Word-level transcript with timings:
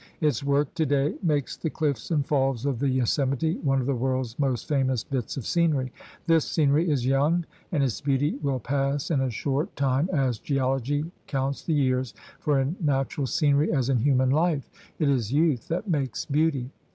Its 0.19 0.43
work 0.43 0.73
to 0.73 0.83
day 0.83 1.13
makes 1.21 1.55
the 1.55 1.69
cliffs 1.69 2.09
and 2.09 2.25
falls 2.25 2.65
of 2.65 2.79
the 2.79 2.89
Yosemite 2.89 3.57
one 3.57 3.79
of 3.79 3.85
the 3.85 3.93
world's 3.93 4.39
most 4.39 4.67
famous 4.67 5.03
bits 5.03 5.37
of 5.37 5.45
scenery. 5.45 5.91
This 6.25 6.43
scenery 6.43 6.89
is 6.89 7.05
young 7.05 7.45
and 7.71 7.83
its 7.83 8.01
beauty 8.01 8.33
will 8.41 8.59
pass 8.59 9.11
in 9.11 9.21
a 9.21 9.29
short 9.29 9.75
time 9.75 10.09
as 10.11 10.39
geology 10.39 11.11
counts 11.27 11.61
the 11.61 11.73
years, 11.73 12.15
for 12.39 12.59
in 12.59 12.77
natural 12.81 13.27
scenery 13.27 13.71
as 13.71 13.89
in 13.89 13.99
human 13.99 14.31
life 14.31 14.71
it 14.97 15.07
is 15.07 15.31
youth 15.33 15.67
that 15.67 15.87
makes 15.87 16.25
beauty. 16.25 16.71